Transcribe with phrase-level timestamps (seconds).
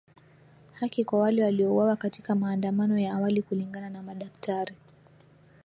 [0.73, 4.75] Haki kwa wale waliouawa katika maandamano ya awali kulingana na madaktari